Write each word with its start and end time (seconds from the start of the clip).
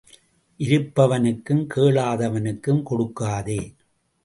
இருப்பவனுக்கும் 0.59 1.61
கேளாதவனுக்கும் 1.75 2.81
கொடுக்காதே. 2.89 3.61